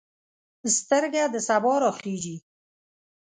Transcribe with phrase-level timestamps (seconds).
[0.77, 2.35] سترګه د سبا راخیژي